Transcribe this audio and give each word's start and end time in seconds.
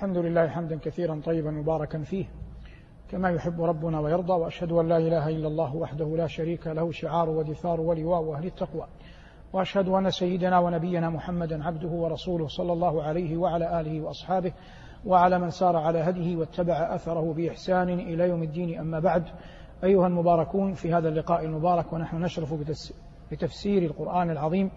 الحمد 0.00 0.18
لله 0.18 0.48
حمدا 0.48 0.78
كثيرا 0.78 1.20
طيبا 1.24 1.50
مباركا 1.50 1.98
فيه. 2.02 2.24
كما 3.10 3.30
يحب 3.30 3.62
ربنا 3.62 4.00
ويرضى 4.00 4.32
وأشهد 4.32 4.72
أن 4.72 4.88
لا 4.88 4.96
إله 4.96 5.28
إلا 5.28 5.48
الله 5.48 5.76
وحده 5.76 6.16
لا 6.16 6.26
شريك 6.26 6.66
له 6.66 6.92
شعار 6.92 7.30
ودثار 7.30 7.80
ولواء 7.80 8.32
أهل 8.32 8.46
التقوى. 8.46 8.86
وأشهد 9.52 9.88
أن 9.88 10.10
سيدنا 10.10 10.58
ونبينا 10.58 11.10
محمدا 11.10 11.64
عبده 11.64 11.88
ورسوله 11.88 12.46
صلى 12.46 12.72
الله 12.72 13.02
عليه 13.02 13.36
وعلى 13.36 13.80
آله 13.80 14.00
وأصحابه 14.00 14.52
وعلى 15.06 15.38
من 15.38 15.50
سار 15.50 15.76
على 15.76 15.98
هديه 15.98 16.36
واتبع 16.36 16.94
أثره 16.94 17.32
بإحسان 17.32 17.88
إلى 17.88 18.28
يوم 18.28 18.42
الدين. 18.42 18.78
أما 18.78 19.00
بعد 19.00 19.24
أيها 19.84 20.06
المباركون 20.06 20.74
في 20.74 20.94
هذا 20.94 21.08
اللقاء 21.08 21.44
المبارك 21.44 21.92
ونحن 21.92 22.16
نشرف 22.16 22.54
بتفسير 23.30 23.82
القرآن 23.82 24.30
العظيم. 24.30 24.70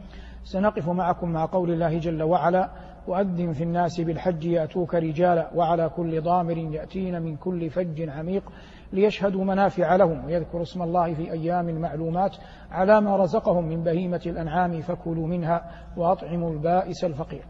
سنقف 0.44 0.90
معكم 0.90 1.30
مع 1.30 1.46
قول 1.46 1.72
الله 1.72 1.98
جل 1.98 2.24
وعلا 2.24 2.93
وأذن 3.08 3.54
في 3.54 3.64
الناس 3.64 4.02
بالحج 4.02 4.46
يأتوك 4.46 4.96
رجالا 4.96 5.50
وعلى 5.56 5.90
كل 5.90 6.22
ضامر 6.22 6.58
يأتين 6.58 7.22
من 7.22 7.36
كل 7.36 7.70
فج 7.70 8.10
عميق 8.10 8.52
ليشهدوا 8.94 9.44
منافع 9.44 9.96
لهم 9.96 10.26
ويذكروا 10.26 10.64
اسم 10.64 10.82
الله 10.82 11.14
في 11.14 11.32
أيام 11.32 11.82
معلومات 11.82 12.36
على 12.72 13.02
ما 13.02 13.18
رزقهم 13.18 13.66
من 13.66 13.84
بهيمة 13.84 14.22
الأنعام 14.26 14.82
فكلوا 14.82 15.28
منها 15.28 15.72
وأطعموا 15.98 16.52
البائس 16.52 17.04
الفقير. 17.04 17.44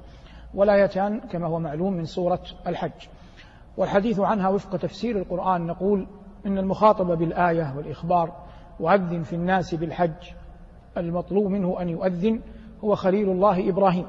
والآيتان 0.54 1.20
كما 1.20 1.48
هو 1.48 1.60
معلوم 1.60 1.94
من 1.94 2.06
سورة 2.06 2.42
الحج. 2.68 3.08
والحديث 3.78 4.20
عنها 4.20 4.50
وفق 4.50 4.78
تفسير 4.78 5.18
القرآن 5.18 5.68
نقول 5.68 6.08
إن 6.46 6.58
المخاطب 6.58 7.18
بالآية 7.18 7.74
والإخبار 7.78 8.32
وأذن 8.80 9.24
في 9.24 9.36
الناس 9.36 9.76
بالحج 9.76 10.32
المطلوب 10.98 11.46
منه 11.46 11.82
أن 11.82 11.90
يؤذن 11.90 12.42
هو 12.84 12.96
خليل 12.96 13.30
الله 13.30 13.70
إبراهيم. 13.70 14.06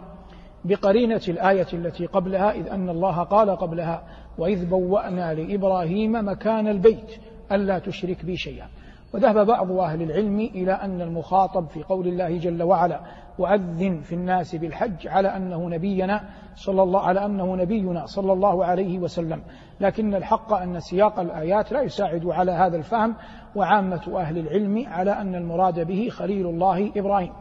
بقرينة 0.64 1.20
الآية 1.28 1.66
التي 1.72 2.06
قبلها 2.06 2.52
إذ 2.52 2.68
أن 2.68 2.88
الله 2.88 3.22
قال 3.22 3.50
قبلها 3.50 4.02
وإذ 4.38 4.66
بوأنا 4.70 5.34
لإبراهيم 5.34 6.28
مكان 6.28 6.68
البيت 6.68 7.16
ألا 7.52 7.78
تشرك 7.78 8.24
بي 8.24 8.36
شيئا. 8.36 8.66
وذهب 9.14 9.46
بعض 9.46 9.72
أهل 9.72 10.02
العلم 10.02 10.40
إلى 10.40 10.72
أن 10.72 11.00
المخاطب 11.00 11.66
في 11.66 11.82
قول 11.82 12.06
الله 12.06 12.38
جل 12.38 12.62
وعلا 12.62 13.00
وأذن 13.38 14.00
في 14.00 14.14
الناس 14.14 14.56
بالحج 14.56 15.08
على 15.08 15.28
أنه 15.28 15.68
نبينا 15.68 16.20
صلى 16.54 16.82
الله 16.82 17.00
على 17.00 17.24
أنه 17.24 17.56
نبينا 17.56 18.06
صلى 18.06 18.32
الله 18.32 18.64
عليه 18.64 18.98
وسلم. 18.98 19.42
لكن 19.80 20.14
الحق 20.14 20.52
أن 20.52 20.80
سياق 20.80 21.20
الآيات 21.20 21.72
لا 21.72 21.82
يساعد 21.82 22.26
على 22.26 22.52
هذا 22.52 22.76
الفهم 22.76 23.14
وعامة 23.56 24.20
أهل 24.20 24.38
العلم 24.38 24.84
على 24.86 25.10
أن 25.10 25.34
المراد 25.34 25.86
به 25.86 26.08
خليل 26.08 26.46
الله 26.46 26.92
إبراهيم. 26.96 27.32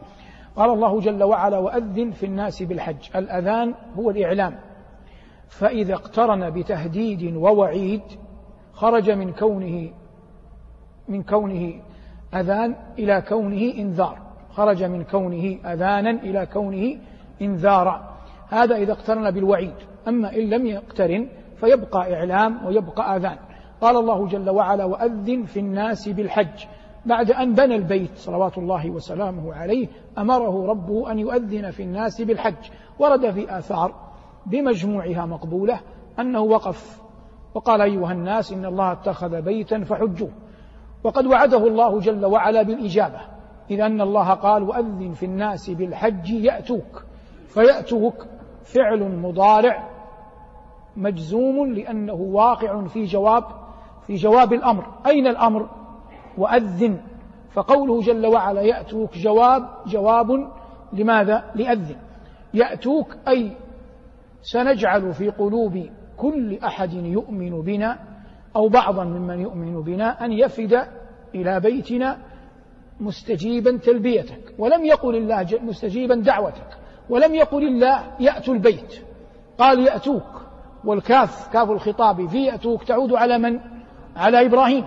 قال 0.56 0.70
الله 0.70 1.00
جل 1.00 1.22
وعلا 1.22 1.58
وأذن 1.58 2.10
في 2.10 2.26
الناس 2.26 2.62
بالحج. 2.62 3.16
الأذان 3.16 3.74
هو 3.96 4.10
الإعلام. 4.10 4.58
فإذا 5.48 5.94
اقترن 5.94 6.50
بتهديد 6.50 7.36
ووعيد 7.36 8.02
خرج 8.72 9.10
من 9.10 9.32
كونه 9.32 9.90
من 11.08 11.22
كونه 11.22 11.82
أذان 12.34 12.76
إلى 12.98 13.22
كونه 13.28 13.72
إنذار. 13.78 14.18
خرج 14.50 14.82
من 14.82 15.04
كونه 15.04 15.58
أذانا 15.72 16.10
إلى 16.10 16.46
كونه 16.46 16.96
إنذارا. 17.42 18.14
هذا 18.48 18.76
إذا 18.76 18.92
اقترن 18.92 19.30
بالوعيد. 19.30 19.74
أما 20.08 20.36
إن 20.36 20.50
لم 20.50 20.66
يقترن 20.66 21.28
فيبقى 21.56 22.14
إعلام 22.14 22.66
ويبقى 22.66 23.16
أذان. 23.16 23.36
قال 23.80 23.96
الله 23.96 24.26
جل 24.26 24.50
وعلا 24.50 24.84
وأذن 24.84 25.42
في 25.42 25.60
الناس 25.60 26.08
بالحج. 26.08 26.64
بعد 27.06 27.30
أن 27.30 27.54
بنى 27.54 27.76
البيت 27.76 28.10
صلوات 28.16 28.58
الله 28.58 28.90
وسلامه 28.90 29.54
عليه 29.54 29.88
أمره 30.18 30.66
ربه 30.66 31.12
أن 31.12 31.18
يؤذن 31.18 31.70
في 31.70 31.82
الناس 31.82 32.22
بالحج. 32.22 32.70
ورد 32.98 33.30
في 33.30 33.58
آثار 33.58 33.94
بمجموعها 34.46 35.26
مقبولة 35.26 35.80
أنه 36.18 36.40
وقف 36.40 37.02
وقال 37.54 37.80
أيها 37.80 38.12
الناس 38.12 38.52
إن 38.52 38.64
الله 38.64 38.92
اتخذ 38.92 39.42
بيتا 39.42 39.84
فحجوه. 39.84 40.30
وقد 41.04 41.26
وعده 41.26 41.66
الله 41.66 42.00
جل 42.00 42.26
وعلا 42.26 42.62
بالإجابة 42.62 43.20
إذ 43.70 43.80
أن 43.80 44.00
الله 44.00 44.30
قال 44.30 44.62
وأذن 44.62 45.12
في 45.12 45.26
الناس 45.26 45.70
بالحج 45.70 46.30
يأتوك 46.30 47.04
فيأتوك 47.48 48.26
فعل 48.64 49.16
مضارع 49.18 49.88
مجزوم 50.96 51.72
لأنه 51.72 52.14
واقع 52.14 52.86
في 52.86 53.04
جواب 53.04 53.44
في 54.06 54.14
جواب 54.14 54.52
الأمر. 54.52 54.86
أين 55.06 55.26
الأمر؟ 55.26 55.68
وأذن 56.38 57.00
فقوله 57.52 58.00
جل 58.00 58.26
وعلا 58.26 58.60
يأتوك 58.60 59.18
جواب 59.18 59.68
جواب 59.86 60.52
لماذا؟ 60.92 61.44
لأذن. 61.54 61.96
يأتوك 62.54 63.16
أي 63.28 63.56
سنجعل 64.42 65.12
في 65.12 65.30
قلوب 65.30 65.90
كل 66.16 66.58
أحد 66.64 66.92
يؤمن 66.92 67.62
بنا 67.62 67.98
أو 68.56 68.68
بعضا 68.68 69.04
ممن 69.04 69.40
يؤمن 69.40 69.82
بنا 69.82 70.24
أن 70.24 70.32
يفد 70.32 70.86
إلى 71.34 71.60
بيتنا 71.60 72.18
مستجيبا 73.00 73.76
تلبيتك 73.76 74.54
ولم 74.58 74.84
يقل 74.84 75.16
الله 75.16 75.46
مستجيبا 75.62 76.14
دعوتك 76.14 76.68
ولم 77.10 77.34
يقل 77.34 77.62
الله 77.66 78.02
يأتوا 78.20 78.54
البيت. 78.54 79.02
قال 79.58 79.86
يأتوك 79.86 80.42
والكاف 80.84 81.52
كاف 81.52 81.70
الخطاب 81.70 82.26
في 82.26 82.44
يأتوك 82.44 82.84
تعود 82.84 83.12
على 83.12 83.38
من؟ 83.38 83.60
على 84.16 84.46
إبراهيم. 84.46 84.84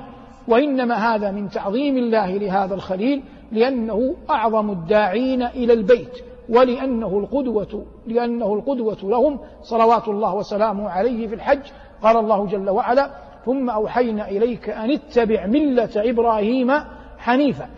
وإنما 0.48 1.16
هذا 1.16 1.32
من 1.32 1.50
تعظيم 1.50 1.98
الله 1.98 2.38
لهذا 2.38 2.76
الخليل 2.76 3.24
لأنه 3.52 4.16
أعظم 4.30 4.72
الداعين 4.72 5.44
إلى 5.44 5.74
البيت 5.74 6.18
ولأنه 6.50 7.20
القدوة 7.20 7.86
لأنه 8.08 8.54
القدوة 8.54 8.98
لهم 9.04 9.40
صلوات 9.62 10.08
الله 10.08 10.36
وسلامه 10.36 10.90
عليه 10.90 11.28
في 11.28 11.36
الحج. 11.36 11.60
قال 12.04 12.18
الله 12.18 12.46
جل 12.46 12.70
وعلا 12.70 13.12
ثم 13.46 13.70
أوحينا 13.70 14.30
إليك 14.30 14.70
أن 14.70 14.92
اتبع 14.92 15.46
ملة 15.46 15.90
إبراهيم 15.96 16.72
حنيفا. 17.18 17.70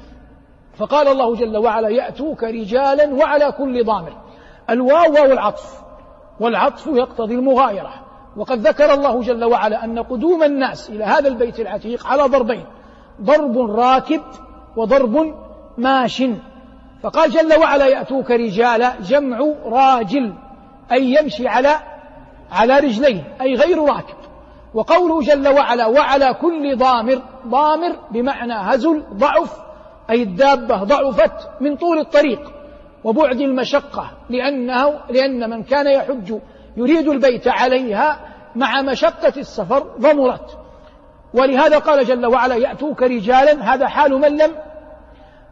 فقال 0.73 1.07
الله 1.07 1.35
جل 1.35 1.57
وعلا 1.57 1.89
يأتوك 1.89 2.43
رجالا 2.43 3.13
وعلى 3.13 3.51
كل 3.51 3.85
ضامر. 3.85 4.13
الواو 4.69 5.13
واو 5.13 5.25
العطف 5.25 5.81
والعطف 6.39 6.87
يقتضي 6.87 7.35
المغايرة. 7.35 8.08
وقد 8.37 8.67
ذكر 8.67 8.93
الله 8.93 9.21
جل 9.21 9.43
وعلا 9.43 9.83
أن 9.83 9.99
قدوم 9.99 10.43
الناس 10.43 10.89
إلى 10.89 11.03
هذا 11.03 11.27
البيت 11.27 11.59
العتيق 11.59 12.07
على 12.07 12.23
ضربين 12.23 12.65
ضرب 13.21 13.57
راكب 13.57 14.21
وضرب 14.77 15.35
ماش 15.77 16.23
فقال 17.03 17.31
جل 17.31 17.59
وعلا 17.59 17.87
يأتوك 17.87 18.31
رجالا 18.31 18.93
جمع 19.01 19.39
راجل 19.65 20.33
أي 20.91 21.15
يمشي 21.21 21.47
على 21.47 21.75
على 22.51 22.79
رجليه 22.79 23.35
أي 23.41 23.55
غير 23.55 23.85
راكب. 23.85 24.15
وقوله 24.73 25.21
جل 25.21 25.47
وعلا 25.47 25.85
وعلى 25.85 26.33
كل 26.33 26.77
ضامر 26.77 27.21
ضامر 27.47 27.95
بمعنى 28.11 28.53
هزل 28.53 29.03
ضعف 29.13 29.57
أي 30.09 30.23
الدابة 30.23 30.83
ضعفت 30.83 31.61
من 31.61 31.75
طول 31.75 31.99
الطريق 31.99 32.51
وبعد 33.03 33.41
المشقة 33.41 34.11
لأنه 34.29 34.99
لأن 35.09 35.49
من 35.49 35.63
كان 35.63 35.87
يحج 35.87 36.33
يريد 36.79 37.07
البيت 37.07 37.47
عليها 37.47 38.19
مع 38.55 38.81
مشقة 38.81 39.33
السفر 39.37 39.79
ضمرت. 39.99 40.57
ولهذا 41.33 41.77
قال 41.77 42.05
جل 42.05 42.25
وعلا 42.25 42.55
يأتوك 42.55 43.03
رجالا 43.03 43.73
هذا 43.73 43.87
حال 43.87 44.11
من 44.11 44.37
لم 44.37 44.51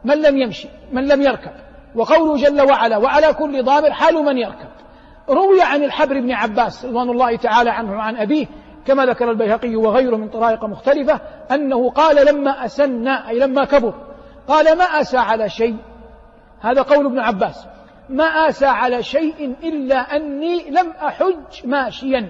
من 0.03 0.21
لم 0.21 0.37
يمشي 0.37 0.67
من 0.91 1.07
لم 1.07 1.21
يركب. 1.21 1.51
وقوله 1.95 2.37
جل 2.37 2.61
وعلا 2.61 2.97
وعلى 2.97 3.33
كل 3.33 3.63
ضامر 3.63 3.91
حال 3.91 4.15
من 4.15 4.37
يركب. 4.37 4.67
روي 5.29 5.61
عن 5.61 5.83
الحبر 5.83 6.19
بن 6.19 6.31
عباس 6.31 6.85
رضوان 6.85 7.09
الله 7.09 7.35
تعالى 7.35 7.69
عنه 7.69 7.91
وعن 7.91 8.15
أبيه 8.15 8.45
كما 8.85 9.05
ذكر 9.05 9.31
البيهقي 9.31 9.75
وغيره 9.75 10.15
من 10.15 10.29
طرائق 10.29 10.65
مختلفة 10.65 11.19
أنه 11.51 11.89
قال 11.89 12.25
لما 12.27 12.65
أسن 12.65 13.07
أي 13.07 13.39
لما 13.39 13.65
كبر 13.65 13.93
قال 14.47 14.77
ما 14.77 14.83
أسى 14.83 15.17
على 15.17 15.49
شيء. 15.49 15.77
هذا 16.61 16.81
قول 16.81 17.05
ابن 17.05 17.19
عباس. 17.19 17.65
ما 18.09 18.23
آسى 18.23 18.65
على 18.65 19.03
شيء 19.03 19.55
إلا 19.63 20.15
أني 20.15 20.69
لم 20.69 20.89
أحج 20.89 21.65
ماشيا. 21.65 22.29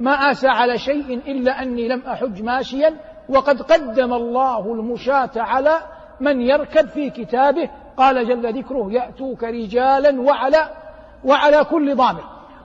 ما 0.00 0.10
آسى 0.10 0.48
على 0.48 0.78
شيء 0.78 1.20
إلا 1.26 1.62
أني 1.62 1.88
لم 1.88 2.02
أحج 2.06 2.42
ماشيا. 2.42 2.96
وقد 3.28 3.62
قدم 3.62 4.12
الله 4.12 4.72
المشاة 4.72 5.30
على 5.36 5.78
من 6.20 6.40
يركب 6.40 6.88
في 6.88 7.10
كتابه. 7.10 7.70
قال 7.96 8.28
جل 8.28 8.58
ذكره 8.58 8.92
يأتوك 8.92 9.44
رجالا 9.44 10.20
وعلى 10.20 10.70
وعلى 11.24 11.64
كل 11.64 11.94
ضامر 11.94 12.24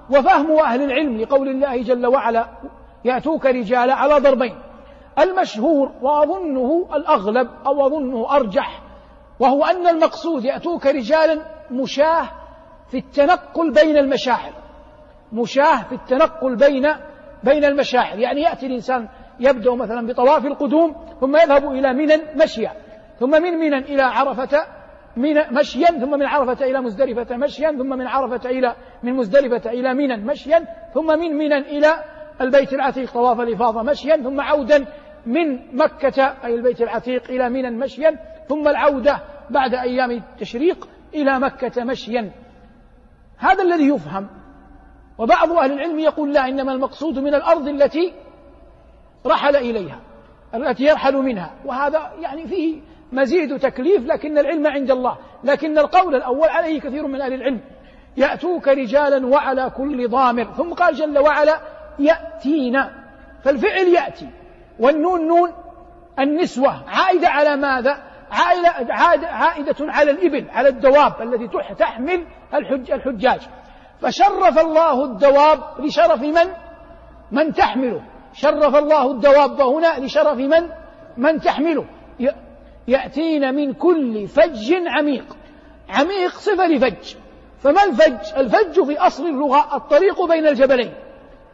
وفهم 0.10 0.60
أهل 0.60 0.81
العلم 0.81 1.22
لقول 1.22 1.48
الله 1.48 1.81
جل 1.81 2.06
وعلا 2.06 2.48
يأتوك 3.06 3.46
رجالا 3.46 3.94
على 3.94 4.19
ضربين. 4.19 4.56
المشهور 5.19 5.92
وأظنه 6.02 6.88
الأغلب 6.96 7.50
أو 7.66 7.88
أظنه 7.88 8.36
أرجح 8.36 8.81
وهو 9.40 9.66
أن 9.66 9.88
المقصود 9.88 10.46
يأتوك 10.46 10.86
رجالا 10.86 11.53
مشاه 11.71 12.30
في 12.92 12.98
التنقل 12.98 13.71
بين 13.71 13.98
المشاعر. 13.98 14.54
مشاه 15.33 15.83
في 15.83 15.95
التنقل 15.95 16.56
بين 16.56 16.88
بين 17.44 17.65
المشاعر. 17.65 18.19
يعني 18.19 18.42
يأتي 18.42 18.65
الإنسان 18.65 19.07
يبدأ 19.39 19.75
مثلا 19.75 20.07
بطواف 20.07 20.45
القدوم 20.45 20.95
ثم 21.21 21.36
يذهب 21.36 21.71
إلى 21.71 21.94
منى 21.94 22.18
مشيا. 22.44 22.71
ثم 23.19 23.30
من 23.30 23.54
منى 23.54 23.77
إلى 23.77 24.01
عرفة 24.01 24.65
من 25.18 25.54
مشيا 25.54 25.88
ثم 25.88 26.12
من 26.12 26.25
عرفة 26.25 26.65
إلى 26.65 26.81
مزدلفة 26.81 27.38
مشيا 27.38 27.71
ثم 27.71 27.89
من 27.89 28.07
عرفة 28.07 28.50
إلى 28.50 28.75
من 29.04 29.13
مزدلفة 29.13 29.71
إلى 29.71 29.94
منى 29.94 30.18
مشيا 30.18 30.66
ثم 30.94 31.19
من 31.19 31.38
منى 31.38 31.57
إلى 31.57 31.94
البيت 32.42 32.74
العتيق 32.74 33.12
طواف 33.13 33.39
الإفاضة 33.39 33.83
مشيا 33.83 34.16
ثم 34.16 34.42
عودا 34.42 34.86
من 35.25 35.59
مكة 35.77 36.36
أي 36.45 36.56
البيت 36.56 36.81
العتيق 36.81 37.24
إلى 37.30 37.50
منى 37.50 37.69
مشيا 37.69 38.19
ثم 38.50 38.68
العودة 38.68 39.19
بعد 39.50 39.74
أيام 39.74 40.12
التشريق 40.12 40.89
إلى 41.15 41.39
مكة 41.39 41.83
مشيا. 41.83 42.31
هذا 43.38 43.63
الذي 43.63 43.88
يفهم. 43.88 44.27
وبعض 45.18 45.51
أهل 45.51 45.71
العلم 45.71 46.00
يقول 46.00 46.33
لا 46.33 46.48
إنما 46.48 46.71
المقصود 46.74 47.19
من 47.19 47.36
الأرض 47.36 47.68
التي 47.68 48.13
رحل 49.25 49.56
إليها 49.56 50.00
التي 50.56 50.83
يرحل 50.83 51.15
منها. 51.15 51.54
وهذا 51.65 52.12
يعني 52.19 52.48
فيه 52.48 52.81
مزيد 53.12 53.60
تكليف 53.60 54.06
لكن 54.06 54.38
العلم 54.38 54.68
عند 54.68 54.92
الله. 54.92 55.18
لكن 55.44 55.77
القول 55.77 56.15
الأول 56.15 56.48
عليه 56.48 56.80
كثير 56.80 57.07
من 57.07 57.21
أهل 57.21 57.33
العلم 57.33 57.62
يأتوك 58.18 58.68
رجالا 58.68 59.27
وعلى 59.27 59.71
كل 59.77 60.09
ضامر. 60.09 60.44
ثم 60.44 60.74
قال 60.74 60.95
جل 60.95 61.19
وعلا 61.19 61.59
يأتينا. 62.00 62.94
فالفعل 63.44 63.88
يأتي. 63.88 64.30
والنون 64.80 65.27
نون 65.27 65.50
النسوة. 66.19 66.83
عائدة 66.88 67.30
على 67.30 67.56
ماذا؟ 67.56 68.12
عائدة 68.33 69.75
على 69.80 70.12
الإبل 70.12 70.50
على 70.50 70.69
الدواب 70.69 71.21
التي 71.21 71.47
تحمل 71.80 72.25
الحج 72.53 72.91
الحجاج. 72.91 73.39
فشرف 74.01 74.59
الله 74.59 75.06
الدواب 75.06 75.59
لشرف 75.80 76.21
من؟ 76.21 76.47
من 77.31 77.53
تحمله. 77.53 78.01
شرف 78.33 78.75
الله 78.75 79.12
الدواب 79.12 79.62
هنا 79.62 80.00
لشرف 80.00 80.38
من؟ 80.38 80.69
من 81.18 81.39
تحمله. 81.39 81.85
يأتين 82.88 83.56
من 83.56 83.74
كل 83.74 84.27
فج 84.27 84.74
عميق. 84.88 85.38
عميق 85.89 86.31
صفة 86.31 86.68
لفج. 86.68 87.15
فما 87.59 87.83
الفج؟ 87.83 88.38
الفج 88.38 88.83
في 88.83 88.97
أصل 88.97 89.25
اللغة 89.25 89.75
الطريق 89.75 90.25
بين 90.25 90.47
الجبلين. 90.47 90.94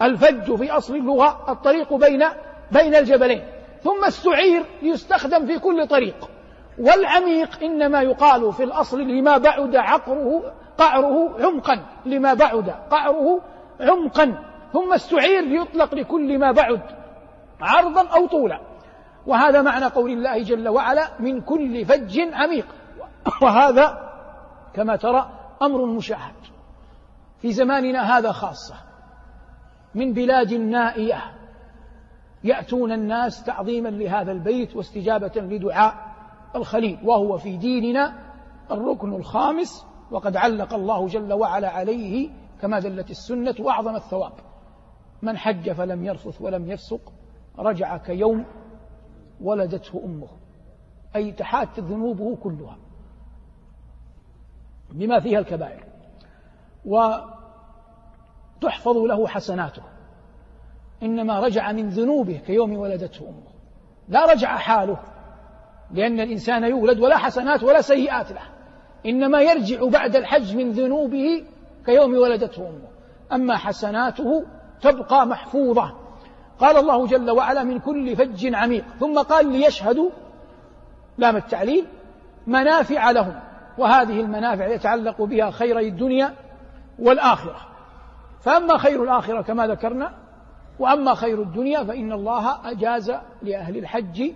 الفج 0.02 0.56
في 0.56 0.72
أصل 0.72 0.96
اللغة 0.96 1.46
الطريق 1.50 1.94
بين 1.94 2.26
بين 2.72 2.96
الجبلين. 2.96 3.44
ثم 3.84 4.06
استعير 4.08 4.64
ليستخدم 4.82 5.46
في 5.46 5.60
كل 5.60 5.88
طريق. 5.88 6.30
والعميق 6.80 7.64
إنما 7.64 8.02
يقال 8.02 8.54
في 8.54 8.64
الأصل 8.64 9.02
لما 9.02 9.38
بعد 9.38 9.76
عقره 9.76 10.54
قعره 10.78 11.46
عمقا 11.46 11.86
لما 12.06 12.34
بعد 12.34 12.70
قعره 12.70 13.42
عمقا. 13.80 14.44
ثم 14.74 14.94
استعير 14.94 15.44
ليطلق 15.44 15.96
لكل 15.96 16.40
ما 16.40 16.52
بعد 16.52 16.82
عرضا 17.62 18.08
أو 18.08 18.28
طولا. 18.28 18.60
وهذا 19.28 19.62
معنى 19.62 19.86
قول 19.86 20.12
الله 20.12 20.44
جل 20.44 20.68
وعلا 20.70 21.08
من 21.20 21.42
كل 21.42 21.86
فج 21.86 22.20
عميق. 22.34 22.66
وهذا 23.42 24.10
كما 24.74 24.96
ترى 24.96 25.30
أمر 25.62 25.86
مشاهد. 25.86 26.36
في 27.42 27.52
زماننا 27.52 28.18
هذا 28.18 28.32
خاصة 28.32 28.76
من 29.96 30.14
بلاد 30.14 30.54
نائية 30.54 31.22
يأتون 32.44 32.92
الناس 32.92 33.44
تعظيما 33.44 33.90
لهذا 33.90 34.32
البيت 34.32 34.76
واستجابة 34.76 35.32
لدعاء. 35.36 36.09
الخليل 36.56 37.00
وهو 37.04 37.38
في 37.38 37.58
ديننا 37.58 38.34
الركن 38.72 39.14
الخامس 39.14 39.86
وقد 40.12 40.36
علق 40.36 40.74
الله 40.74 41.08
جل 41.08 41.34
وعلا 41.34 41.70
عليه 41.70 42.30
كما 42.62 42.80
دلت 42.80 43.12
السنة 43.12 43.56
وأعظم 43.60 43.96
الثواب. 43.96 44.34
من 45.22 45.38
حج 45.38 45.72
فلم 45.72 46.06
يرفث 46.06 46.42
ولم 46.42 46.72
يفسق 46.72 47.14
رجع 47.60 47.98
كيوم 47.98 48.46
ولدته 49.42 50.02
أمه. 50.06 50.28
أي 51.16 51.32
تحات 51.32 51.80
ذنوبه 51.80 52.36
كلها. 52.36 52.78
بما 54.92 55.20
فيها 55.20 55.40
الكبائر. 55.40 55.84
وتحفظ 56.86 57.38
له 58.98 59.28
حسناته. 59.28 59.84
إنما 61.04 61.40
رجع 61.40 61.72
من 61.72 61.90
ذنوبه 61.90 62.38
كيوم 62.38 62.78
ولدته 62.78 63.30
أمه. 63.30 63.52
لا 64.08 64.32
رجع 64.32 64.58
حاله. 64.58 65.00
لأن 65.92 66.20
الإنسان 66.20 66.64
يولد 66.64 67.00
ولا 67.00 67.18
حسنات 67.18 67.64
ولا 67.64 67.82
سيئات 67.82 68.32
له. 68.32 68.42
إنما 69.06 69.42
يرجع 69.42 69.86
بعد 69.86 70.16
الحج 70.16 70.56
من 70.56 70.72
ذنوبه 70.72 71.44
كيوم 71.86 72.14
ولدته 72.14 72.62
أمه. 72.62 72.90
أما 73.34 73.58
حسناته 73.58 74.46
تبقى 74.82 75.28
محفوظة. 75.28 75.94
قال 76.60 76.78
الله 76.78 77.08
جل 77.08 77.32
وعلا 77.32 77.64
من 77.64 77.80
كل 77.80 78.16
فج 78.16 78.56
عميق. 78.56 78.86
ثم 79.00 79.20
قال 79.20 79.52
ليشهدوا 79.52 80.10
لام 81.18 81.36
التعليل 81.36 81.86
منافع 82.48 83.12
لهم. 83.12 83.40
وهذه 83.78 84.20
المنافع 84.20 84.68
يتعلق 84.68 85.22
بها 85.22 85.52
خيري 85.52 85.88
الدنيا 85.88 86.36
والآخرة. 87.00 87.70
فأما 88.42 88.78
خير 88.78 89.04
الآخرة 89.04 89.42
كما 89.42 89.68
ذكرنا 89.68 90.14
وأما 90.80 91.16
خير 91.16 91.42
الدنيا 91.42 91.84
فإن 91.84 92.12
الله 92.12 92.72
أجاز 92.72 93.12
لأهل 93.42 93.78
الحج 93.78 94.32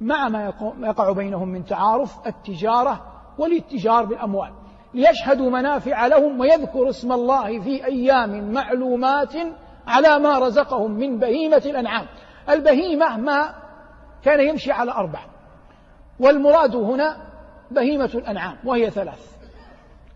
مع 0.00 0.28
ما 0.28 0.52
يقع 0.80 1.12
بينهم 1.12 1.48
من 1.48 1.64
تعارف 1.64 2.26
التجارة 2.26 3.04
والاتجار 3.38 4.04
بالأموال. 4.04 4.52
ليشهدوا 4.94 5.50
منافع 5.50 6.06
لهم 6.06 6.40
ويذكروا 6.40 6.88
اسم 6.88 7.12
الله 7.12 7.60
في 7.60 7.84
أيام 7.84 8.52
معلومات 8.52 9.34
على 9.86 10.18
ما 10.18 10.38
رزقهم 10.38 10.90
من 10.90 11.18
بهيمة 11.18 11.62
الأنعام. 11.66 12.06
البهيمة 12.50 13.16
ما 13.16 13.54
كان 14.22 14.48
يمشي 14.48 14.72
على 14.72 14.92
أربع. 14.92 15.20
والمراد 16.20 16.76
هنا 16.76 17.16
بهيمة 17.70 18.10
الأنعام 18.14 18.56
وهي 18.64 18.90
ثلاث. 18.90 19.36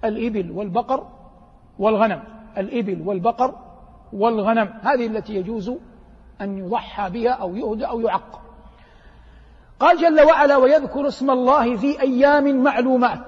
الإبل 0.05 0.51
والبقر 0.51 1.07
والغنم. 1.79 2.23
الإبل 2.59 3.09
والبقر 3.09 3.55
والغنم. 4.13 4.69
هذه 4.83 5.07
التي 5.07 5.35
يجوز 5.35 5.73
أن 6.41 6.59
يضحى 6.59 7.11
بها 7.11 7.31
أو 7.31 7.57
يهدى 7.57 7.85
أو 7.85 8.01
يعق. 8.01 8.50
قال 9.81 9.99
جل 9.99 10.21
وعلا 10.21 10.57
ويذكر 10.57 11.09
اسم 11.09 11.31
الله 11.31 11.77
في 11.77 12.01
أيام 12.01 12.63
معلومات. 12.63 13.21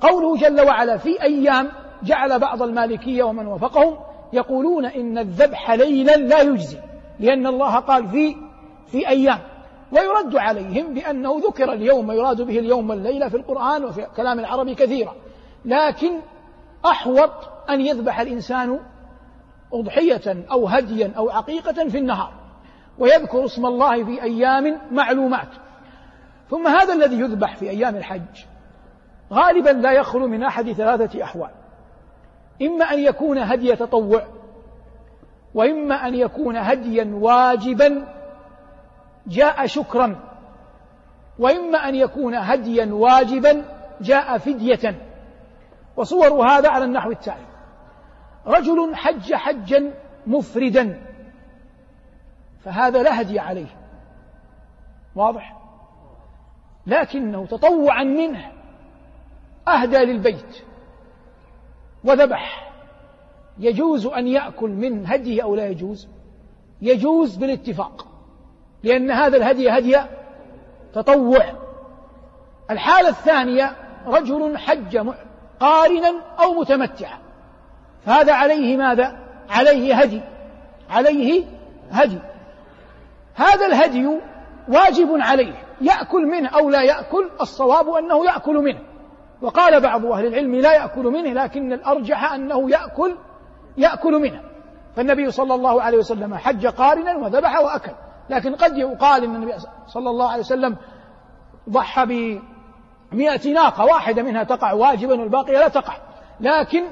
قوله 0.00 0.36
جل 0.36 0.60
وعلا 0.60 0.96
في 0.96 1.22
أيام 1.22 1.68
جعل 2.02 2.38
بعض 2.38 2.62
المالكية 2.62 3.22
ومن 3.22 3.46
وفقهم 3.46 3.96
يقولون 4.32 4.84
إن 4.86 5.18
الذبح 5.18 5.70
ليلا 5.70 6.16
لا 6.16 6.40
يجزي 6.40 6.78
لأن 7.20 7.46
الله 7.46 7.76
قال 7.76 8.08
في 8.08 8.36
في 8.86 9.08
أيام. 9.08 9.38
ويرد 9.92 10.36
عليهم 10.36 10.94
بأنه 10.94 11.40
ذكر 11.48 11.72
اليوم 11.72 12.12
يراد 12.12 12.42
به 12.42 12.58
اليوم 12.58 12.90
والليلة 12.90 13.28
في 13.28 13.36
القرآن 13.36 13.84
وفي 13.84 14.06
كلام 14.16 14.38
العرب 14.38 14.70
كثيرا. 14.70 15.14
لكن 15.64 16.20
أحوط 16.86 17.30
أن 17.70 17.80
يذبح 17.80 18.20
الإنسان 18.20 18.80
أضحية 19.72 20.44
أو 20.50 20.66
هديا 20.66 21.12
أو 21.16 21.30
عقيقة 21.30 21.88
في 21.88 21.98
النهار. 21.98 22.32
ويذكر 22.98 23.44
اسم 23.44 23.66
الله 23.66 24.04
في 24.04 24.22
أيام 24.22 24.80
معلومات. 24.90 25.48
ثم 26.50 26.66
هذا 26.66 26.94
الذي 26.94 27.20
يذبح 27.20 27.56
في 27.56 27.70
أيام 27.70 27.96
الحج 27.96 28.44
غالبا 29.32 29.70
لا 29.70 29.92
يخلو 29.92 30.28
من 30.28 30.42
أحد 30.42 30.72
ثلاثة 30.72 31.24
أحوال. 31.24 31.50
إما 32.62 32.84
أن 32.84 32.98
يكون 32.98 33.38
هدي 33.38 33.76
تطوع 33.76 34.26
وإما 35.54 35.94
أن 35.94 36.14
يكون 36.14 36.56
هديا 36.56 37.10
واجبا 37.14 38.06
جاء 39.26 39.66
شكرا 39.66 40.16
وإما 41.38 41.78
أن 41.78 41.94
يكون 41.94 42.34
هديا 42.34 42.88
واجبا 42.92 43.64
جاء 44.00 44.38
فدية. 44.38 44.94
وصور 45.96 46.48
هذا 46.48 46.70
على 46.70 46.84
النحو 46.84 47.10
التالي. 47.10 47.46
رجل 48.46 48.94
حج 48.94 49.34
حجا 49.34 49.94
مفردا 50.26 51.00
فهذا 52.64 53.02
لا 53.02 53.20
هدي 53.20 53.38
عليه. 53.38 53.76
واضح؟ 55.14 55.63
لكنه 56.86 57.46
تطوعا 57.46 58.04
منه. 58.04 58.52
أهدى 59.68 59.98
للبيت. 59.98 60.62
وذبح. 62.04 62.72
يجوز 63.58 64.06
أن 64.06 64.28
يأكل 64.28 64.70
من 64.70 65.06
هديه 65.06 65.42
أو 65.42 65.56
لا 65.56 65.68
يجوز؟ 65.68 66.08
يجوز 66.82 67.36
بالاتفاق. 67.36 68.06
لأن 68.82 69.10
هذا 69.10 69.36
الهدي 69.36 69.70
هدي 69.70 70.00
تطوع. 70.94 71.44
الحالة 72.70 73.08
الثانية 73.08 73.76
رجل 74.06 74.58
حج 74.58 74.98
قارنا 75.60 76.12
أو 76.42 76.52
متمتعا. 76.52 77.18
فهذا 78.06 78.32
عليه 78.34 78.76
ماذا؟ 78.76 79.18
عليه 79.50 79.94
هدي. 79.94 80.20
عليه 80.90 81.44
هدي. 81.90 82.18
هذا 83.34 83.66
الهدي 83.66 84.08
واجب 84.68 85.08
عليه. 85.12 85.63
يأكل 85.80 86.26
منه 86.26 86.48
أو 86.48 86.70
لا 86.70 86.82
يأكل 86.82 87.30
الصواب 87.40 87.88
أنه 87.88 88.24
يأكل 88.24 88.54
منه. 88.54 88.80
وقال 89.42 89.80
بعض 89.80 90.06
أهل 90.06 90.26
العلم 90.26 90.54
لا 90.54 90.72
يأكل 90.74 91.02
منه 91.02 91.32
لكن 91.32 91.72
الأرجح 91.72 92.32
أنه 92.32 92.70
يأكل 92.70 93.16
يأكل 93.76 94.12
منه. 94.12 94.42
فالنبي 94.96 95.30
صلى 95.30 95.54
الله 95.54 95.82
عليه 95.82 95.98
وسلم 95.98 96.34
حج 96.34 96.66
قارنا 96.66 97.16
وذبح 97.16 97.60
وأكل. 97.60 97.92
لكن 98.30 98.54
قد 98.54 98.78
يقال 98.78 99.24
أن 99.24 99.34
النبي 99.34 99.52
صلى 99.86 100.10
الله 100.10 100.30
عليه 100.30 100.40
وسلم 100.40 100.76
ضحى 101.70 102.06
بمئة 103.12 103.52
ناقة 103.52 103.84
واحدة 103.84 104.22
منها 104.22 104.44
تقع 104.44 104.72
واجبا 104.72 105.20
والباقية 105.20 105.58
لا 105.58 105.68
تقع. 105.68 105.94
لكن 106.40 106.84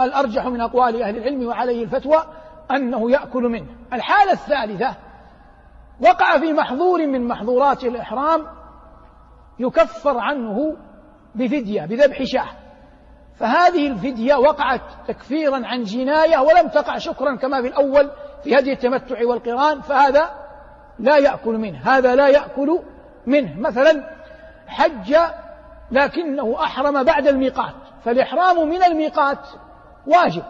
الأرجح 0.00 0.46
من 0.46 0.60
أقوال 0.60 1.02
أهل 1.02 1.16
العلم 1.16 1.46
وعليه 1.46 1.84
الفتوى 1.84 2.22
أنه 2.70 3.10
يأكل 3.10 3.42
منه. 3.42 3.66
الحالة 3.92 4.32
الثالثة 4.32 4.96
وقع 6.02 6.38
في 6.38 6.52
محظور 6.52 7.06
من 7.06 7.28
محظورات 7.28 7.84
الإحرام 7.84 8.46
يكفر 9.58 10.18
عنه 10.18 10.76
بفدية 11.34 11.82
بذبح 11.86 12.22
شاه. 12.22 12.48
فهذه 13.36 13.86
الفدية 13.86 14.34
وقعت 14.34 14.80
تكفيرا 15.08 15.66
عن 15.66 15.82
جناية 15.82 16.38
ولم 16.38 16.68
تقع 16.68 16.98
شكرا 16.98 17.36
كما 17.36 17.62
في 17.62 17.68
الأول 17.68 18.10
في 18.44 18.58
هدي 18.58 18.72
التمتع 18.72 19.26
والقران 19.26 19.80
فهذا 19.80 20.30
لا 20.98 21.18
يأكل 21.18 21.52
منه 21.52 21.80
هذا 21.84 22.14
لا 22.14 22.28
يأكل 22.28 22.82
منه. 23.26 23.60
مثلا 23.60 24.10
حج 24.66 25.16
لكنه 25.90 26.64
أحرم 26.64 27.04
بعد 27.04 27.26
الميقات 27.26 27.74
فالإحرام 28.04 28.68
من 28.68 28.82
الميقات 28.82 29.48
واجب 30.06 30.42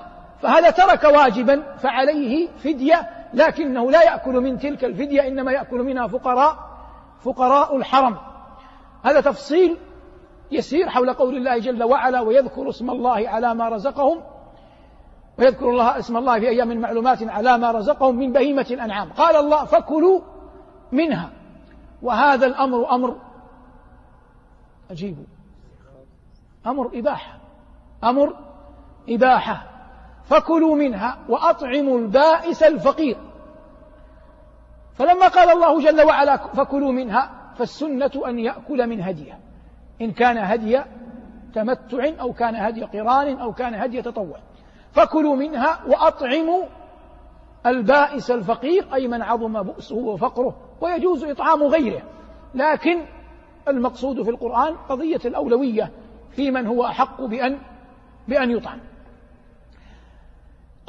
فهذا 0.42 0.70
ترك 0.70 1.04
واجبا 1.04 1.76
فعليه 1.76 2.48
فدية 2.48 3.19
لكنه 3.34 3.90
لا 3.90 4.02
يأكل 4.02 4.32
من 4.32 4.58
تلك 4.58 4.84
الفدية 4.84 5.28
إنما 5.28 5.52
يأكل 5.52 5.82
منها 5.82 6.06
فقراء 6.06 6.56
فقراء 7.20 7.76
الحرم. 7.76 8.16
هذا 9.02 9.20
تفصيل 9.20 9.76
يسير 10.50 10.88
حول 10.88 11.12
قول 11.12 11.36
الله 11.36 11.58
جل 11.58 11.82
وعلا 11.82 12.20
ويذكر 12.20 12.68
اسم 12.68 12.90
الله 12.90 13.28
على 13.28 13.54
ما 13.54 13.68
رزقهم 13.68 14.22
ويذكر 15.38 15.70
الله 15.70 15.98
اسم 15.98 16.16
الله 16.16 16.40
في 16.40 16.48
أيام 16.48 16.80
معلومات 16.80 17.22
على 17.22 17.58
ما 17.58 17.70
رزقهم 17.70 18.16
من 18.16 18.32
بهيمة 18.32 18.66
الأنعام. 18.70 19.12
قال 19.12 19.36
الله 19.36 19.64
فكلوا 19.64 20.20
منها. 20.92 21.30
وهذا 22.02 22.46
الأمر 22.46 22.94
أمر 22.94 23.16
عجيب. 24.90 25.16
أمر 26.66 26.90
إباحة. 26.94 27.38
أمر 28.04 28.36
إباحة. 29.08 29.66
فكلوا 30.24 30.76
منها 30.76 31.18
وأطعموا 31.28 31.98
البائس 31.98 32.62
الفقير. 32.62 33.16
فلما 34.94 35.28
قال 35.28 35.50
الله 35.50 35.80
جل 35.80 36.02
وعلا 36.02 36.36
فكلوا 36.36 36.92
منها 36.92 37.30
فالسنة 37.56 38.10
أن 38.26 38.38
يأكل 38.38 38.86
من 38.86 39.00
هديه. 39.02 39.38
إن 40.00 40.12
كان 40.12 40.38
هدي 40.38 40.80
تمتع 41.54 42.10
أو 42.20 42.32
كان 42.32 42.56
هدي 42.56 42.84
قران 42.84 43.38
أو 43.38 43.52
كان 43.52 43.74
هدي 43.74 44.02
تطوع. 44.02 44.38
فكلوا 44.92 45.36
منها 45.36 45.80
وأطعموا 45.86 46.64
البائس 47.66 48.30
الفقير 48.30 48.94
أي 48.94 49.08
من 49.08 49.22
عظم 49.22 49.62
بؤسه 49.62 49.96
وفقره 49.96 50.56
ويجوز 50.80 51.24
إطعام 51.24 51.62
غيره. 51.62 52.02
لكن 52.54 53.04
المقصود 53.68 54.22
في 54.22 54.30
القرآن 54.30 54.76
قضية 54.88 55.20
الأولوية 55.24 55.90
في 56.30 56.50
من 56.50 56.66
هو 56.66 56.86
أحق 56.86 57.22
بأن 57.22 57.58
بأن 58.28 58.50
يطعم. 58.50 58.78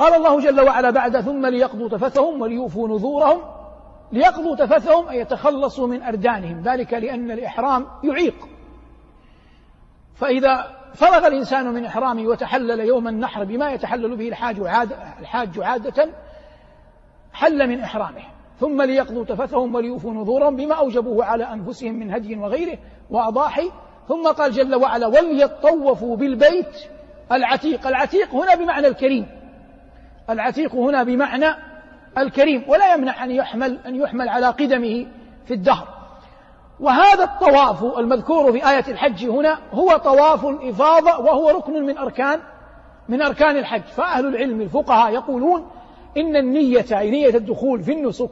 قال 0.02 0.14
الله 0.14 0.40
جل 0.40 0.62
وعلا 0.62 0.90
بعد 0.90 1.22
ثم 1.22 1.46
ليقضوا 1.46 1.90
تفثهم 1.90 2.42
وليوفوا 2.42 2.88
نذورهم. 2.88 3.42
ليقضوا 4.12 4.56
تفثهم 4.56 5.10
أي 5.10 5.20
يتخلصوا 5.20 5.88
من 5.88 6.04
أردانهم 6.04 6.62
ذلك 6.62 6.94
لأن 6.94 7.32
الإحرام 7.32 7.88
يعيق. 8.04 8.36
فإذا 10.16 10.68
فرغ 10.94 11.28
الإنسان 11.28 11.74
من 11.74 11.86
إحرامه 11.86 12.24
وتحلل 12.24 12.80
يوم 12.80 13.08
النحر 13.08 13.44
بما 13.44 13.72
يتحلل 13.72 14.16
به 14.16 14.28
الحاج 14.28 14.60
عادة 14.60 14.96
الحاج 15.20 15.60
عادة 15.60 16.10
حل 17.34 17.68
من 17.68 17.80
إحرامه. 17.80 18.24
ثم 18.60 18.82
ليقضوا 18.82 19.26
تفثهم 19.26 19.76
وليوفوا 19.76 20.14
نذورهم 20.14 20.56
بما 20.56 20.76
أوجبوه 20.76 21.26
على 21.26 21.44
أنفسهم 21.44 21.94
من 21.94 22.14
هدي 22.14 22.36
وغيره 22.36 22.78
وأضاحي. 23.10 23.72
ثم 24.08 24.28
قال 24.28 24.52
جل 24.52 24.76
وعلا 24.76 25.08
وليطوفوا 25.08 26.18
بالبيت 26.18 26.76
العتيق. 27.32 27.88
العتيق 27.88 28.36
هنا 28.36 28.56
بمعنى 28.56 28.88
الكريم. 28.88 29.41
العتيق 30.32 30.76
هنا 30.76 31.04
بمعنى 31.04 31.56
الكريم 32.18 32.64
ولا 32.68 32.94
يمنع 32.94 33.24
أن 33.24 33.32
يحمل 33.32 33.80
أن 33.86 33.96
يحمل 33.96 34.30
على 34.30 34.48
قدمه 34.48 35.08
في 35.46 35.54
الدهر. 35.54 35.88
وهذا 36.80 37.24
الطواف 37.24 37.84
المذكور 37.98 38.52
في 38.52 38.70
آية 38.70 38.84
الحج 38.88 39.30
هنا 39.30 39.60
هو 39.72 39.98
طواف 39.98 40.46
الإفاضة 40.46 41.20
وهو 41.20 41.50
ركن 41.50 41.86
من 41.86 41.98
أركان 41.98 42.40
من 43.10 43.22
أركان 43.22 43.58
الحج. 43.58 43.82
فأهل 43.82 44.26
العلم 44.26 44.62
الفقهاء 44.62 45.14
يقولون 45.14 45.68
إن 46.18 46.36
النية 46.36 46.86
أي 46.92 47.12
نية 47.12 47.36
الدخول 47.36 47.84
في 47.84 47.92
النسك 47.92 48.32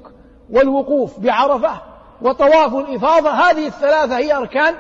والوقوف 0.50 1.20
بعرفة 1.20 1.82
وطواف 2.22 2.76
الإفاضة 2.76 3.30
هذه 3.30 3.68
الثلاثة 3.68 4.18
هي 4.18 4.34
أركان 4.34 4.76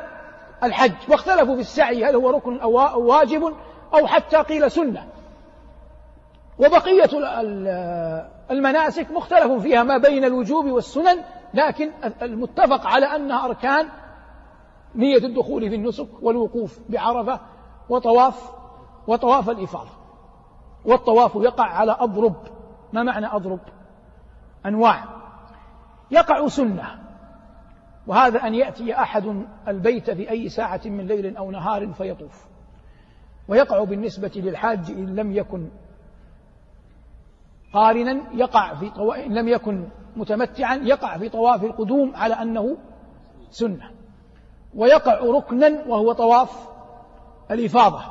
الحج. 0.64 0.94
واختلفوا 1.10 1.56
في 1.56 1.62
السعي 1.62 2.06
هل 2.06 2.16
هو 2.16 2.30
ركن 2.30 2.60
أو 2.60 3.02
واجب 3.02 3.54
أو 3.94 4.08
حتى 4.08 4.38
قيل 4.38 4.72
سنة. 4.72 5.19
وبقية 6.60 7.10
المناسك 8.52 9.12
مختلف 9.12 9.52
فيها 9.52 9.84
ما 9.84 9.98
بين 9.98 10.26
الوجوب 10.26 10.66
والسنن 10.66 11.24
لكن 11.54 11.92
المتفق 12.22 12.88
على 12.88 13.06
أنها 13.06 13.46
أركان 13.46 13.88
نية 14.96 15.18
الدخول 15.18 15.70
في 15.70 15.76
النسك 15.76 16.08
والوقوف 16.22 16.80
بعرفة 16.90 17.40
وطواف 17.90 18.52
وطواف 19.08 19.50
الإفاضة. 19.50 19.90
والطواف 20.86 21.36
يقع 21.36 21.66
على 21.66 21.98
أضرب. 22.00 22.36
ما 22.94 23.04
معنى 23.04 23.26
أضرب؟ 23.26 23.60
أنواع. 24.66 25.04
يقع 26.12 26.48
سنة. 26.48 27.00
وهذا 28.08 28.48
أن 28.48 28.56
يأتي 28.56 28.94
أحد 28.94 29.46
البيت 29.68 30.12
في 30.12 30.30
أي 30.30 30.50
ساعة 30.50 30.82
من 30.86 31.08
ليل 31.08 31.38
أو 31.38 31.52
نهار 31.52 31.88
فيطوف. 31.88 32.46
ويقع 33.48 33.84
بالنسبة 33.84 34.32
للحاج 34.36 34.92
إن 34.92 35.16
لم 35.16 35.32
يكن 35.32 35.70
قارنا 37.74 38.22
يقع 38.34 38.76
في 38.76 38.90
طو... 38.90 39.12
إن 39.12 39.34
لم 39.34 39.48
يكن 39.48 39.88
متمتعا 40.16 40.76
يقع 40.76 41.18
في 41.18 41.30
طواف 41.30 41.64
القدوم 41.64 42.16
على 42.16 42.34
أنه 42.34 42.78
سنة. 43.52 43.92
ويقع 44.76 45.20
ركنا 45.20 45.84
وهو 45.88 46.14
طواف 46.14 46.68
الإفاضة. 47.52 48.02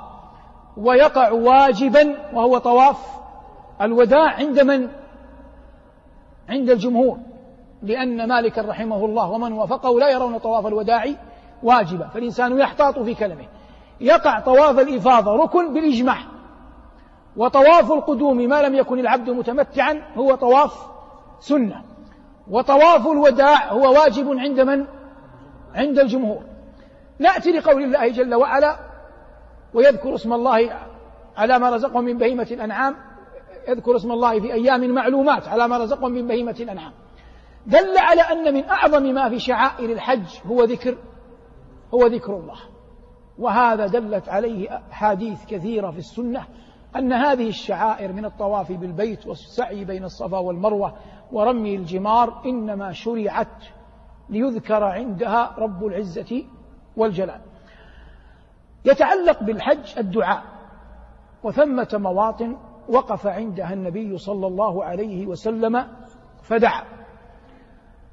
ويقع 0.76 1.30
واجبا 1.30 2.16
وهو 2.34 2.58
طواف 2.58 3.18
الوداع 3.80 4.34
عند 4.34 4.60
من؟ 4.60 4.88
عند 6.48 6.70
الجمهور. 6.70 7.18
لأن 7.82 8.28
مالك 8.28 8.58
رحمه 8.58 9.04
الله 9.04 9.30
ومن 9.30 9.52
وافقه 9.52 10.00
لا 10.00 10.10
يرون 10.10 10.38
طواف 10.38 10.66
الوداع 10.66 11.04
واجبا. 11.62 12.08
فالإنسان 12.08 12.58
يحتاط 12.58 12.98
في 12.98 13.14
كلمه. 13.14 13.44
يقع 14.00 14.40
طواف 14.40 14.78
الإفاضة 14.78 15.36
ركن 15.36 15.74
بالإجماع. 15.74 16.38
وطواف 17.37 17.92
القدوم 17.92 18.37
ما 18.37 18.62
لم 18.62 18.75
يكن 18.75 18.99
العبد 18.99 19.30
متمتعا 19.30 20.02
هو 20.16 20.35
طواف 20.35 20.87
سنة. 21.40 21.85
وطواف 22.50 23.06
الوداع 23.06 23.73
هو 23.73 23.92
واجب 23.92 24.38
عند 24.38 24.61
من؟ 24.61 24.87
عند 25.75 25.99
الجمهور. 25.99 26.42
نأتي 27.18 27.52
لقول 27.52 27.82
الله 27.82 28.08
جل 28.08 28.35
وعلا 28.35 28.78
ويذكر 29.75 30.14
اسم 30.14 30.32
الله 30.32 30.70
على 31.37 31.58
ما 31.58 31.70
رزقهم 31.70 32.04
من 32.04 32.18
بهيمة 32.18 32.49
الأنعام. 32.50 32.97
يذكر 33.68 33.97
اسم 33.97 34.12
الله 34.12 34.40
في 34.40 34.52
أيام 34.52 34.90
معلومات 34.94 35.49
على 35.49 35.68
ما 35.68 35.78
رزقهم 35.78 36.12
من 36.12 36.26
بهيمة 36.26 36.56
الأنعام. 36.61 36.92
دل 37.66 37.99
على 37.99 38.20
أن 38.20 38.54
من 38.54 38.64
أعظم 38.64 39.02
ما 39.02 39.28
في 39.28 39.38
شعائر 39.38 39.90
الحج 39.90 40.26
هو 40.47 40.64
ذكر 40.64 40.99
هو 41.94 42.06
ذكر 42.06 42.37
الله. 42.37 42.58
وهذا 43.38 43.87
دلت 43.87 44.28
عليه 44.28 44.82
أحاديث 44.92 45.44
كثيرة 45.47 45.90
في 45.90 45.99
السنة. 45.99 46.47
أن 46.97 47.12
هذه 47.12 47.49
الشعائر 47.49 48.12
من 48.12 48.25
الطواف 48.25 48.73
بالبيت 48.73 49.26
والسعي 49.26 49.85
بين 49.85 50.04
الصفا 50.04 50.38
والمروة 50.38 50.97
ورمي 51.33 51.75
الجمار 51.75 52.42
إنما 52.47 52.92
شرعت 52.92 53.64
ليذكر 54.28 54.85
عندها 54.85 55.54
رب 55.59 55.87
العزة 55.87 56.45
والجلال. 56.97 57.40
يتعلق 58.85 59.42
بالحج 59.42 59.99
الدعاء 59.99 60.42
وثمة 61.42 61.88
مواطن 61.92 62.57
وقف 62.88 63.26
عندها 63.26 63.73
النبي 63.73 64.18
صلى 64.18 64.47
الله 64.47 64.85
عليه 64.85 65.26
وسلم 65.26 65.87
فدعا. 66.42 66.85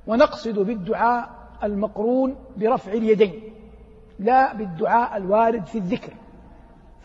ونقصد 0.08 0.60
بالدعاء 0.60 1.30
المقرون 1.64 2.36
برفع 2.58 2.92
اليدين 2.92 3.54
لا 4.20 4.54
بالدعاء 4.54 5.18
الوارد 5.18 5.66
في 5.66 5.78
الذكر. 5.78 6.14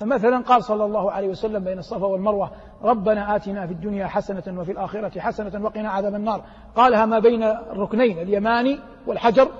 فمثلا 0.00 0.38
قال 0.38 0.64
صلى 0.64 0.84
الله 0.84 1.12
عليه 1.12 1.28
وسلم 1.28 1.64
بين 1.64 1.78
الصفا 1.78 2.06
والمروة 2.06 2.50
ربنا 2.82 3.36
آتنا 3.36 3.66
في 3.66 3.72
الدنيا 3.72 4.06
حسنة 4.06 4.60
وفي 4.60 4.72
الآخرة 4.72 5.20
حسنة 5.20 5.64
وقنا 5.64 5.90
عذاب 5.90 6.14
النار. 6.14 6.44
قالها 6.76 7.06
ما 7.06 7.18
بين 7.18 7.42
الركنين 7.42 8.18
اليماني 8.18 8.78
والحجر 9.06 9.50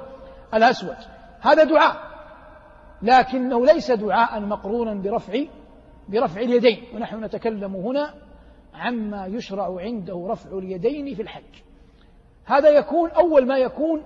الأسود. 0.54 0.96
هذا 1.40 1.64
دعاء 1.64 1.96
لكنه 3.02 3.66
ليس 3.66 3.90
دعاء 3.90 4.40
مقرونا 4.40 4.94
برفع 4.94 5.44
برفع 6.08 6.40
اليدين. 6.40 6.84
ونحن 6.94 7.24
نتكلم 7.24 7.76
هنا 7.76 8.14
عما 8.74 9.26
يشرع 9.26 9.76
عنده 9.80 10.26
رفع 10.30 10.58
اليدين 10.58 11.14
في 11.14 11.22
الحج. 11.22 11.62
هذا 12.44 12.68
يكون 12.68 13.10
أول 13.10 13.46
ما 13.46 13.58
يكون 13.58 14.02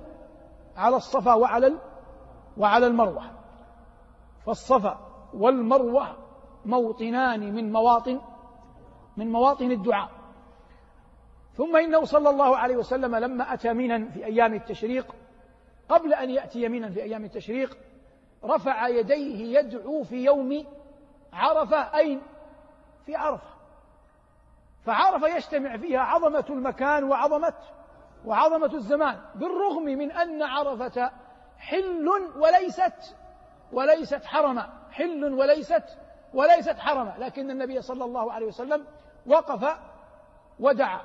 على 0.77 0.97
الصفا 0.97 1.35
وعلى 1.35 1.73
وعلى 2.57 2.87
المروة. 2.87 3.23
فالصفا 4.47 4.99
والمروة 5.35 6.24
موطنان 6.65 7.55
من 7.55 7.73
مواطن 7.73 8.21
من 9.17 9.33
مواطن 9.33 9.71
الدعاء 9.71 10.11
ثم 11.57 11.77
إنه 11.77 12.05
صلى 12.05 12.31
الله 12.31 12.57
عليه 12.57 12.77
وسلم 12.77 13.17
لما 13.17 13.55
أتى 13.55 13.73
منا 13.73 14.11
في 14.11 14.25
أيام 14.25 14.55
التشريق 14.55 15.15
قبل 15.89 16.15
أن 16.15 16.31
يأتي 16.31 16.69
منا 16.69 16.91
في 16.91 17.03
أيام 17.03 17.25
التشريق 17.25 17.79
رفع 18.45 18.89
يديه 18.89 19.59
يدعو 19.59 20.03
في 20.03 20.25
يوم 20.25 20.65
عرفة 21.33 21.77
أين؟ 21.77 22.21
في 23.07 23.17
عرفة 23.17 23.55
فعرفة 24.85 25.29
يجتمع 25.29 25.77
فيها 25.77 26.01
عظمة 26.01 26.45
المكان 26.51 27.05
وعظمة 27.05 27.55
وعظمة 28.25 28.75
الزمان 28.75 29.21
بالرغم 29.35 29.83
من 29.83 30.13
أن 30.13 30.43
عرفة 30.43 31.11
حل 31.59 32.09
وليست 32.37 33.17
وليست 33.73 34.25
حرما 34.25 34.73
حل 34.91 35.25
وليست 35.25 35.85
وليست 36.35 36.79
حرما 36.79 37.15
لكن 37.19 37.51
النبي 37.51 37.83
صلى 37.83 38.05
الله 38.05 38.33
عليه 38.33 38.47
وسلم 38.47 38.85
وقف 39.27 39.79
ودعا. 40.61 41.01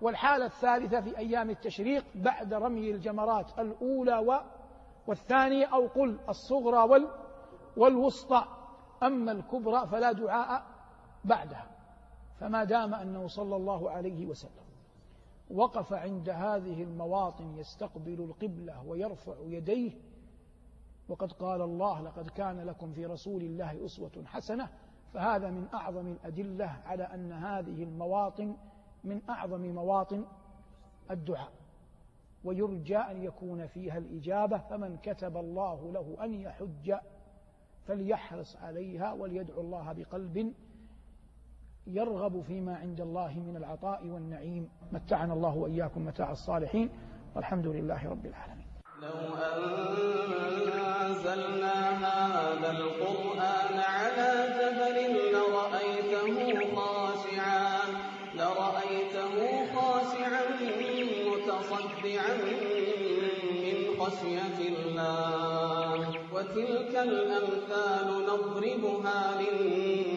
والحالة 0.00 0.46
الثالثة 0.46 1.00
في 1.00 1.18
أيام 1.18 1.50
التشريق 1.50 2.04
بعد 2.14 2.54
رمي 2.54 2.90
الجمرات 2.90 3.58
الأولى 3.58 4.42
والثانية 5.06 5.66
أو 5.66 5.86
قل 5.86 6.18
الصغرى 6.28 6.78
وال 6.78 7.08
والوسطى. 7.76 8.44
أما 9.02 9.32
الكبرى 9.32 9.86
فلا 9.86 10.12
دعاء 10.12 10.62
بعدها. 11.24 11.66
فما 12.40 12.64
دام 12.64 12.94
أنه 12.94 13.26
صلى 13.26 13.56
الله 13.56 13.90
عليه 13.90 14.26
وسلم 14.26 14.68
وقف 15.50 15.92
عند 15.92 16.28
هذه 16.28 16.82
المواطن 16.82 17.58
يستقبل 17.58 18.20
القبلة 18.20 18.86
ويرفع 18.86 19.34
يديه 19.44 19.92
وقد 21.08 21.32
قال 21.32 21.62
الله 21.62 22.00
لقد 22.00 22.30
كان 22.30 22.60
لكم 22.60 22.92
في 22.92 23.06
رسول 23.06 23.42
الله 23.42 23.84
أسوة 23.84 24.24
حسنة 24.26 24.68
فهذا 25.14 25.50
من 25.50 25.68
أعظم 25.74 26.06
الأدلة 26.06 26.66
على 26.66 27.02
أن 27.02 27.32
هذه 27.32 27.82
المواطن 27.82 28.56
من 29.04 29.20
أعظم 29.28 29.60
مواطن 29.60 30.24
الدعاء. 31.10 31.52
ويرجى 32.44 32.96
أن 32.96 33.22
يكون 33.22 33.66
فيها 33.66 33.98
الإجابة 33.98 34.58
فمن 34.58 34.96
كتب 34.96 35.36
الله 35.36 35.92
له 35.92 36.24
أن 36.24 36.34
يحج 36.34 36.94
فليحرص 37.86 38.56
عليها 38.56 39.12
وليدعو 39.12 39.60
الله 39.60 39.92
بقلب 39.92 40.54
يرغب 41.86 42.40
فيما 42.40 42.76
عند 42.76 43.00
الله 43.00 43.38
من 43.38 43.56
العطاء 43.56 44.06
والنعيم. 44.06 44.68
متعنا 44.92 45.32
الله 45.32 45.56
وإياكم 45.56 46.04
متاع 46.04 46.30
الصالحين 46.30 46.90
والحمد 47.36 47.66
لله 47.66 48.08
رب 48.08 48.26
العالمين. 48.26 48.67
لو 49.02 49.20
أنزلنا 51.06 51.76
هذا 52.06 52.70
القرآن 52.70 53.74
على 53.78 54.30
جبل 54.58 54.96
لرأيته 55.32 56.36
خاشعا 56.76 57.80
لرأيته 58.34 59.34
خاشعا 59.74 60.42
متصدعا 61.26 62.34
من 63.62 63.76
خشية 64.00 64.58
الله. 64.68 65.98
وتلك 66.32 66.92
الأمثال 66.96 68.08
نضربها 68.28 69.20
للناس 69.40 70.07